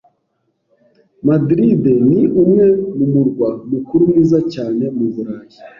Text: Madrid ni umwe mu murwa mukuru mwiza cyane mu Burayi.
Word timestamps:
Madrid 1.27 1.83
ni 2.09 2.21
umwe 2.41 2.65
mu 2.95 3.05
murwa 3.13 3.49
mukuru 3.71 4.01
mwiza 4.09 4.39
cyane 4.53 4.83
mu 4.97 5.07
Burayi. 5.13 5.57